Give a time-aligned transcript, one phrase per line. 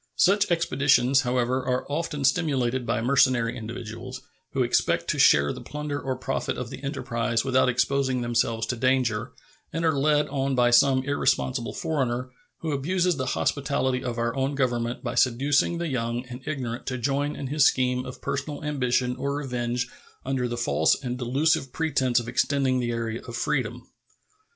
[0.17, 6.01] Such expeditions, however, are often stimulated by mercenary individuals, who expect to share the plunder
[6.01, 9.33] or profit of the enterprise without exposing themselves to danger,
[9.71, 14.55] and are led on by some irresponsible foreigner, who abuses the hospitality of our own
[14.55, 19.15] Government by seducing the young and ignorant to join in his scheme of personal ambition
[19.17, 19.87] or revenge
[20.25, 23.87] under the false and delusive pretense of extending the area of freedom.